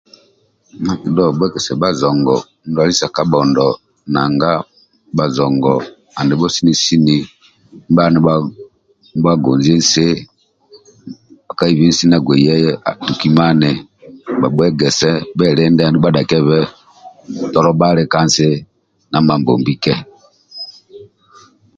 [0.79, 2.35] Ndyakidhuwaga bhabhuwegisa bhazongo
[2.67, 3.67] ndwali sya kanbhondo
[4.13, 4.51] nanga
[5.17, 5.73] bazongo
[6.19, 7.17] andibho sini sini
[7.89, 8.35] ndibhalya
[9.11, 10.07] ni bhagonzi nsi
[11.47, 13.71] bhakaibhi nsi ndyabgbei yai atukimani
[14.39, 16.59] bhabhuwegese bhelinde andulu bhadhakiye
[17.51, 18.47] Tolo bhali ka nsi
[19.09, 19.75] dya mambombi